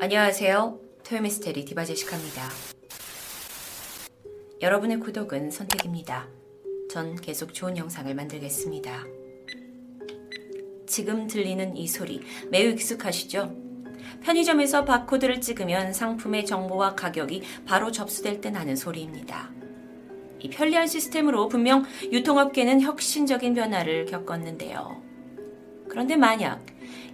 [0.00, 0.80] 안녕하세요.
[1.04, 2.48] 토요미스테리 디바제시카입니다.
[4.60, 6.28] 여러분의 구독은 선택입니다.
[6.90, 9.04] 전 계속 좋은 영상을 만들겠습니다.
[10.86, 13.54] 지금 들리는 이 소리 매우 익숙하시죠?
[14.22, 19.52] 편의점에서 바코드를 찍으면 상품의 정보와 가격이 바로 접수될 때 나는 소리입니다.
[20.40, 25.02] 이 편리한 시스템으로 분명 유통업계는 혁신적인 변화를 겪었는데요.
[25.88, 26.66] 그런데 만약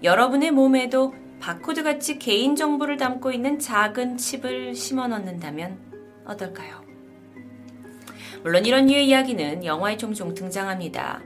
[0.02, 5.78] 여러분의 몸에도 바코드 같이 개인 정보를 담고 있는 작은 칩을 심어 넣는다면
[6.26, 6.84] 어떨까요?
[8.42, 11.22] 물론 이런 류의 이야기는 영화에 종종 등장합니다.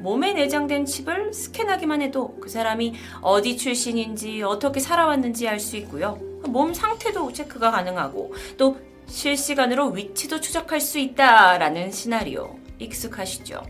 [0.00, 6.18] 몸에 내장된 칩을 스캔하기만 해도 그 사람이 어디 출신인지 어떻게 살아왔는지 알 수 있고요.
[6.46, 13.62] 몸 상태도 체크가 가능하고 또 실시간으로 위치도 추적할 수 있다라는 시나리오 익숙하시죠?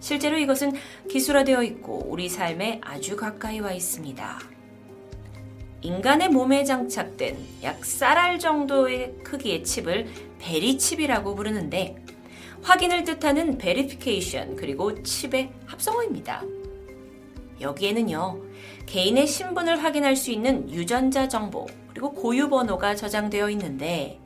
[0.00, 0.72] 실제로 이것은
[1.08, 4.40] 기술화되어 있고 우리 삶에 아주 가까이 와 있습니다.
[5.82, 10.06] 인간의 몸에 장착된 약 쌀알 정도의 크기의 칩을
[10.38, 11.96] 베리칩이라고 부르는데
[12.62, 16.44] 확인을 뜻하는 베리피케이션 그리고 칩의 합성어입니다.
[17.60, 18.40] 여기에는요,
[18.86, 24.20] 개인의 신분을 확인할 수 있는 유전자 정보 그리고 고유 번호가 저장되어 있는데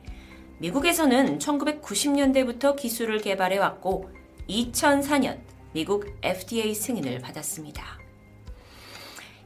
[0.59, 4.09] 미국에서는 1990년대부터 기술을 개발해 왔고
[4.47, 5.39] 2004년
[5.73, 8.06] 미국 FDA 승인을 받았습니다.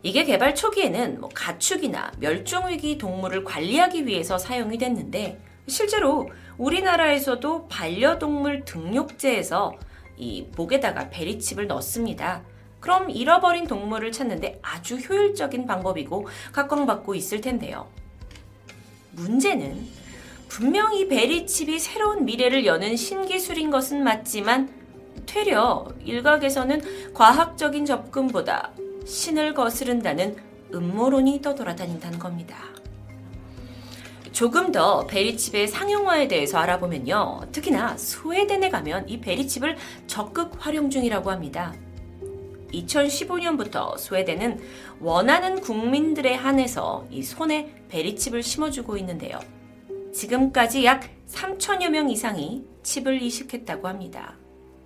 [0.04, 9.74] 이게 개발 초기에는 뭐 가축이나 멸종위기 동물을 관리하기 위해서 사용이 됐는데 실제로 우리나라에서도 반려동물 등록제에서
[10.18, 12.44] 이 목에다가 베리칩을 넣습니다.
[12.80, 17.88] 그럼 잃어버린 동물을 찾는데 아주 효율적인 방법이고 각광받고 있을 텐데요.
[19.12, 19.88] 문제는
[20.50, 24.70] 분명 히 베리칩이 새로운 미래를 여는 신기술인 것은 맞지만
[25.28, 28.72] 되려 일각에서는 과학적인 접근보다
[29.06, 30.36] 신을 거스른다는
[30.74, 32.58] 음모론이 떠돌아다닌다는 겁니다.
[34.32, 37.48] 조금 더 베리칩의 상용화에 대해서 알아보면요.
[37.52, 41.74] 특히나 스웨덴에 가면 이 베리칩을 적극 활용 중이라고 합니다.
[42.74, 44.62] 2015년부터 스웨덴은
[45.02, 49.40] 원하는 국민들에 한해서 이 손에 베리칩을 심어주고 있는데요.
[50.14, 54.38] 지금까지 약 3천여 명 이상이 칩을 이식했다고 합니다.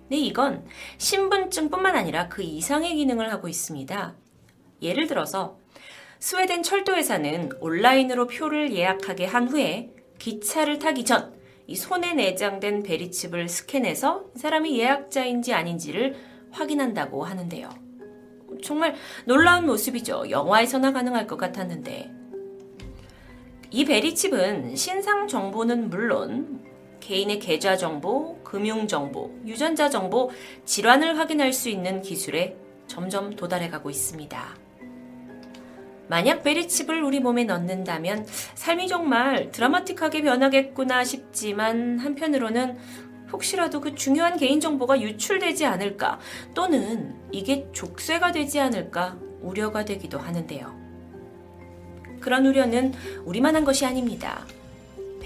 [0.08, 0.64] 네, 이건
[0.98, 4.14] 신분증뿐만 아니라 그 이상의 기능을 하고 있습니다.
[4.82, 5.58] 예를 들어서
[6.18, 11.36] 스웨덴 철도회사는 온라인으로 표를 예약하게 한 후에 기차를 타기 전
[11.68, 16.14] 이 손에 내장된 베리칩을 스캔해서 사람이 예약자인지 아닌지를
[16.52, 17.68] 확인한다고 하는데요.
[18.62, 20.30] 정말 놀라운 모습이죠.
[20.30, 22.12] 영화에서나 가능할 것 같았는데.
[23.72, 26.64] 이 베리칩은 신상 정보는 물론
[27.06, 30.30] 개인의 계좌 정보, 금융 정보, 유전자 정보,
[30.64, 32.56] 질환을 확인할 수 있는 기술에
[32.88, 34.56] 점점 도달해 가고 있습니다.
[36.08, 42.76] 만약 베리칩을 우리 몸에 넣는다면 삶이 정말 드라마틱하게 변하겠구나 싶지만 한편으로는
[43.32, 46.18] 혹시라도 그 중요한 개인정보가 유출되지 않을까
[46.54, 50.74] 또는 이게 족쇄가 되지 않을까 우려가 되기도 하는데요.
[52.18, 54.44] 그런 우려는 우리만 한 것이 아닙니다.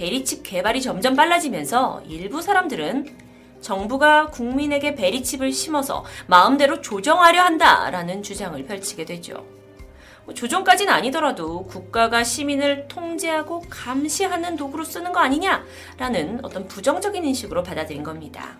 [0.00, 3.19] 베리칩 개발이 점점 빨라지면서 일부 사람들은
[3.61, 9.44] 정부가 국민에게 베리칩을 심어서 마음대로 조정하려 한다라는 주장을 펼치게 되죠.
[10.25, 18.03] 뭐 조정까지는 아니더라도 국가가 시민을 통제하고 감시하는 도구로 쓰는 거 아니냐라는 어떤 부정적인 인식으로 받아들인
[18.03, 18.56] 겁니다.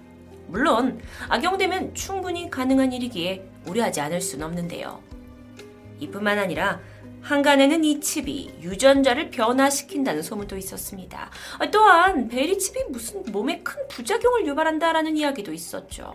[0.47, 1.01] 물론
[1.31, 5.01] 악용되면 충분히 가능한 일이기에 우려하지 않을 수는 없는데요.
[6.01, 6.81] 이뿐만 아니라
[7.23, 11.31] 한간에는 이 칩이 유전자를 변화시킨다는 소문도 있었습니다.
[11.73, 16.15] 또한 베리 칩이 무슨 몸에 큰 부작용을 유발한다라는 이야기도 있었죠.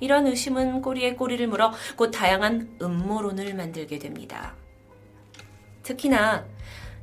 [0.00, 4.56] 이런 의심은 꼬리에 꼬리를 물어 곧 다양한 음모론을 만들게 됩니다.
[5.82, 6.44] 특히나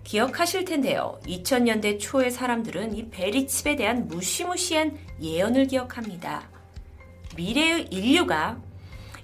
[0.03, 1.19] 기억하실 텐데요.
[1.25, 6.49] 2000년대 초의 사람들은 이 베리칩에 대한 무시무시한 예언을 기억합니다.
[7.35, 8.61] 미래의 인류가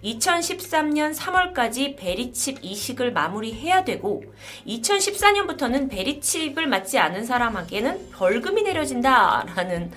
[0.05, 4.23] 2013년 3월까지 베리칩 이식을 마무리해야 되고
[4.67, 9.91] 2014년부터는 베리칩을 맞지 않은 사람에게는 벌금이 내려진다라는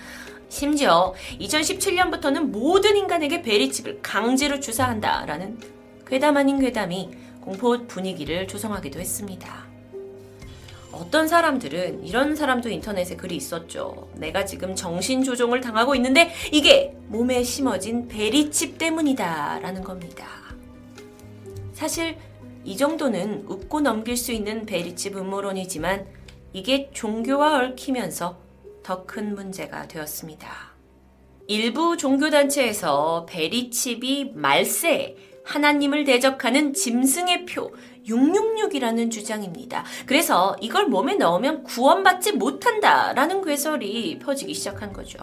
[0.49, 5.59] 심지어 2017년부터는 모든 인간에게 베리칩을 강제로 주사한다라는
[6.07, 7.11] 괴담 아닌 괴담이
[7.43, 9.68] 공포 분위기를 조성하기도 했습니다.
[10.99, 14.11] 어떤 사람들은 이런 사람도 인터넷에 글이 있었죠.
[14.17, 19.61] 내가 지금 정신 조종을 당하고 있는데 이게 몸에 심어진 베리칩 때문이다.
[19.61, 20.27] 라는 겁니다.
[21.73, 22.17] 사실
[22.65, 26.07] 이 정도는 웃고 넘길 수 있는 베리칩 음모론이지만
[26.53, 28.39] 이게 종교와 얽히면서
[28.83, 30.73] 더 큰 문제가 되었습니다.
[31.47, 37.71] 일부 종교단체에서 베리칩이 말세, 하나님을 대적하는 짐승의 표,
[38.09, 39.85] 666이라는 주장입니다.
[40.07, 45.19] 그래서 이걸 몸에 넣으면 구원받지 못한다라는 괴설이 퍼지기 시작한 거죠.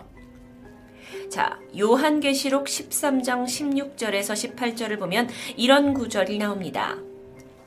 [1.30, 5.28] 자, 요한계시록 13장 16절에서 18절을 보면
[5.58, 6.98] 이런 구절이 나옵니다.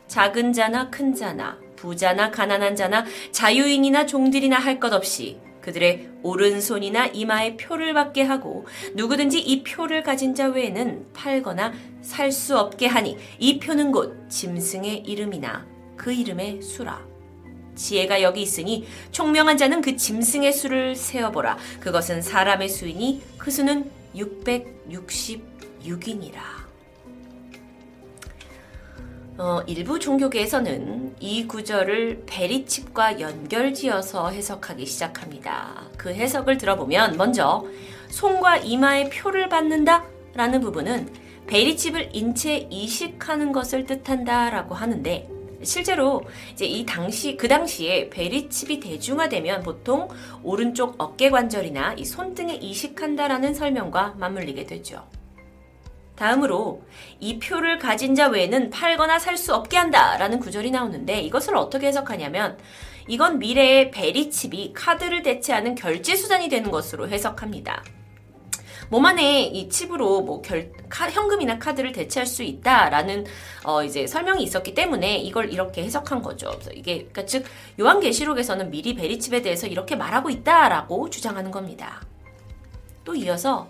[0.06, 7.56] 작은 자나 큰 자나 부자나 가난한 자나 자유인이나 종들이나 할 것 없이 그들의 오른손이나 이마에
[7.56, 11.72] 표를 받게 하고 누구든지 이 표를 가진 자 외에는 팔거나
[12.02, 15.66] 살 수 없게 하니 이 표는 곧 짐승의 이름이나
[15.96, 17.06] 그 이름의 수라.
[17.74, 21.56] 지혜가 여기 있으니 총명한 자는 그 짐승의 수를 세어보라.
[21.80, 26.67] 그것은 사람의 수이니 그 수는 666이니라.
[29.40, 35.84] 어, 일부 종교계에서는 이 구절을 베리칩과 연결지어서 해석하기 시작합니다.
[35.96, 37.64] 그 해석을 들어보면 먼저
[38.08, 40.04] 손과 이마에 표를 받는다
[40.34, 41.08] 라는 부분은
[41.46, 45.28] 베리칩을 인체에 이식하는 것을 뜻한다 라고 하는데
[45.62, 50.08] 실제로 이제 이 당시 그 당시에 베리칩이 대중화되면 보통
[50.42, 55.06] 오른쪽 어깨 관절이나 이 손등에 이식한다라는 설명과 맞물리게 되죠.
[56.18, 56.82] 다음으로
[57.20, 62.58] 이 표를 가진 자 외에는 팔거나 살 수 없게 한다라는 구절이 나오는데 이것을 어떻게 해석하냐면
[63.06, 67.84] 이건 미래의 베리칩이 카드를 대체하는 결제 수단이 되는 것으로 해석합니다.
[68.90, 73.26] 몸 안에 이 칩으로 뭐 결, 카, 현금이나 카드를 대체할 수 있다라는
[73.64, 76.50] 어 이제 설명이 있었기 때문에 이걸 이렇게 해석한 거죠.
[76.50, 77.44] 그래서 이게 그러니까 즉
[77.78, 82.00] 요한계시록에서는 미리 베리칩에 대해서 이렇게 말하고 있다라고 주장하는 겁니다.
[83.04, 83.68] 또 이어서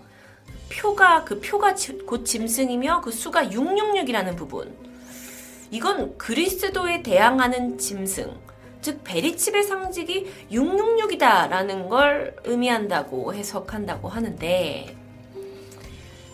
[0.71, 1.75] 표가 그 표가
[2.07, 4.75] 곧 짐승이며 그 수가 666이라는 부분.
[5.71, 8.35] 이건 그리스도에 대항하는 짐승,
[8.81, 14.97] 즉 베리칩의 상징이 666이다라는 걸 의미한다고 해석한다고 하는데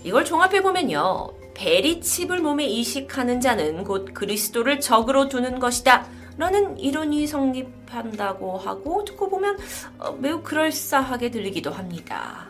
[0.05, 1.33] 이걸 종합해 보면요.
[1.55, 6.07] 베리칩을 몸에 이식하는 자는 곧 그리스도를 적으로 두는 것이다.
[6.37, 9.57] 라는 이론이 성립한다고 하고 듣고 보면
[9.99, 12.49] 어, 매우 그럴싸하게 들리기도 합니다.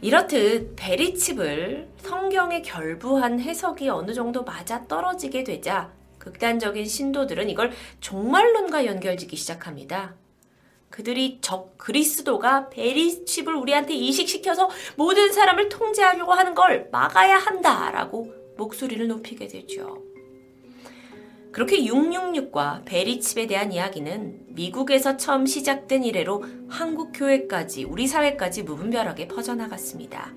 [0.00, 9.36] 이렇듯 베리칩을 성경에 결부한 해석이 어느 정도 맞아 떨어지게 되자 극단적인 신도들은 이걸 종말론과 연결짓기
[9.36, 10.14] 시작합니다.
[10.90, 19.48] 그들이 적 그리스도가 베리칩을 우리한테 이식시켜서 모든 사람을 통제하려고 하는 걸 막아야 한다라고 목소리를 높이게
[19.48, 20.02] 되죠.
[21.58, 30.32] 그렇게 666과 베리칩에 대한 이야기는 미국에서 처음 시작된 이래로 한국 교회까지 우리 사회까지 무분별하게 퍼져나갔습니다.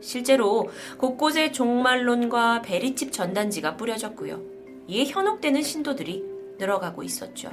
[0.00, 4.40] 실제로 곳곳에 종말론과 베리칩 전단지가 뿌려졌고요.
[4.88, 6.24] 이에 현혹되는 신도들이
[6.56, 7.52] 늘어가고 있었죠.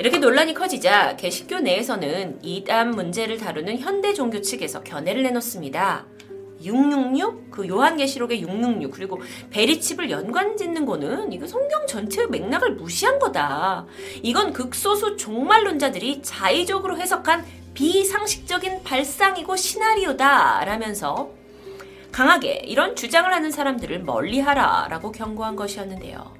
[0.00, 6.09] 이렇게 논란이 커지자 개신교 내에서는 이단 문제를 다루는 현대 종교 측에서 견해를 내놓습니다.
[6.62, 9.20] 666, 그 요한계시록의 666, 그리고
[9.50, 13.86] 베리칩을 연관 짓는 거는 이거 성경 전체의 맥락을 무시한 거다.
[14.22, 20.64] 이건 극소수 종말론자들이 자의적으로 해석한 비상식적인 발상이고 시나리오다.
[20.64, 21.30] 라면서
[22.12, 24.88] 강하게 이런 주장을 하는 사람들을 멀리하라.
[24.90, 26.38] 라고 경고한 것이었는데요.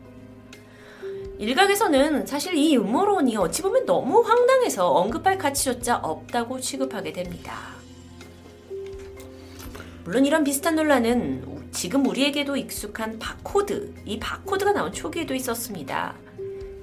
[1.38, 7.79] 일각에서는 사실 이 음모론이 어찌 보면 너무 황당해서 언급할 가치조차 없다고 취급하게 됩니다.
[10.10, 16.16] 물론 이런 비슷한 논란은 지금 우리에게도 익숙한 바코드, 이 바코드가 나온 초기에도 있었습니다.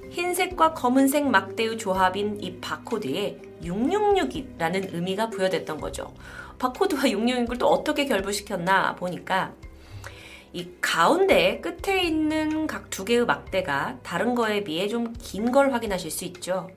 [0.08, 6.14] 흰색과 검은색 막대의 조합인 이 바코드에 666이라는 의미가 부여됐던 거죠.
[6.58, 9.52] 바코드와 666을 또 어떻게 결부시켰나 보니까
[10.54, 16.10] 이 가운데 끝에 있는 각 두 개의 막대가 다른 거에 비해 좀 긴 걸 확인하실
[16.10, 16.70] 수 있죠.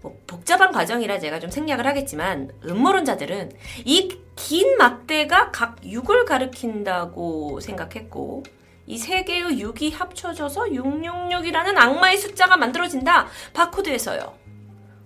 [0.00, 3.52] 뭐 복잡한 과정이라 제가 좀 생략을 하겠지만 음모론자들은
[3.84, 8.44] 이 긴 막대가 각 6을 가리킨다고 생각했고
[8.86, 13.26] 이 세 개의 6이 합쳐져서 666이라는 악마의 숫자가 만들어진다.
[13.52, 14.32] 바코드에서요.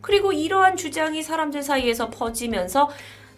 [0.02, 2.90] 그리고 이러한 주장이 사람들 사이에서 퍼지면서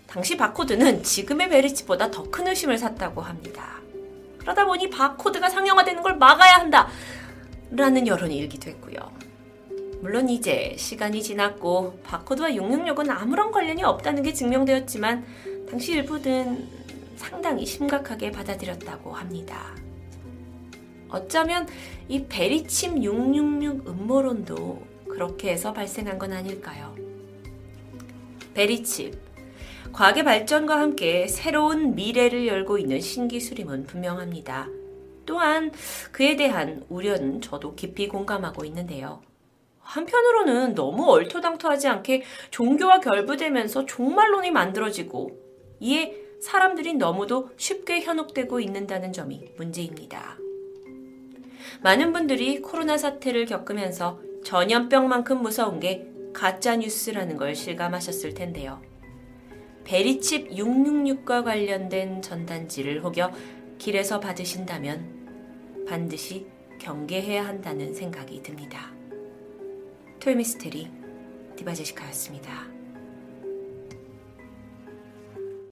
[0.08, 3.80] 당시 바코드는 지금의 베리치보다 더 큰 의심을 샀다고 합니다.
[4.38, 6.88] 그러다 보니 바코드가 상용화되는 걸 막아야 한다.
[7.70, 8.98] 라는 여론이 일기도 했고요.
[10.04, 15.24] 물론 이제 시간이 지났고 바코드와 666은 아무런 관련이 없다는 게 증명되었지만
[15.70, 16.68] 당시 일부는
[17.16, 19.74] 상당히 심각하게 받아들였다고 합니다.
[21.08, 21.66] 어쩌면
[22.06, 26.94] 이 베리침 666 음모론도 그렇게 해서 발생한 건 아닐까요?
[28.52, 29.18] 베리칩.
[29.94, 34.68] 과학의 발전과 함께 새로운 미래를 열고 있는 신기술임은 분명합니다.
[35.24, 35.72] 또한
[36.12, 39.22] 그에 대한 우려는 저도 깊이 공감하고 있는데요.
[39.84, 45.30] 한편으로는 너무 얼토당토하지 않게 종교와 결부되면서 종말론이 만들어지고
[45.80, 50.38] 이에 사람들이 너무도 쉽게 현혹되고 있는다는 점이 문제입니다.
[51.82, 58.82] 많은 분들이 코로나 사태를 겪으면서 전염병만큼 무서운 게 가짜 뉴스라는 걸 실감하셨을 텐데요.
[59.84, 63.30] 베리칩 666과 관련된 전단지를 혹여
[63.78, 66.46] 길에서 받으신다면 반드시
[66.80, 68.92] 경계해야 한다는 생각이 듭니다.
[70.24, 70.88] 토요미스테리
[71.56, 72.73] 디바제시카였습니다.